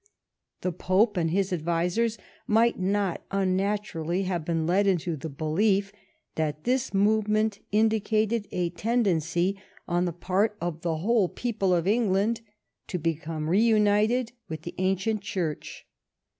[0.61, 2.17] The Pope and his advisers
[2.47, 5.91] might not unnaturally have been led into the belief
[6.33, 12.41] that this movement indicated a tendency on the part of the whole people of England
[12.87, 15.85] to become reunited with the ancient Church.